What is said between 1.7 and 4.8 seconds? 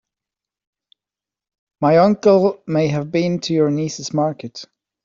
My uncle may have been to your niece's market.